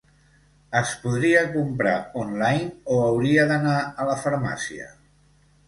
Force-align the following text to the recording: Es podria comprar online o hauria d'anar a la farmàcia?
Es 0.79 0.93
podria 1.03 1.43
comprar 1.57 1.93
online 2.23 2.71
o 2.95 2.99
hauria 3.11 3.47
d'anar 3.55 3.79
a 4.07 4.11
la 4.11 4.19
farmàcia? 4.25 4.93